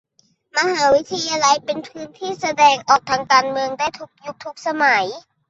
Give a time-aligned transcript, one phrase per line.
[0.57, 5.05] มหาวิทยาลัยเป็นพื้นที่แสดงออกทางการเมืองได้ในทุกยุคทุกสมัย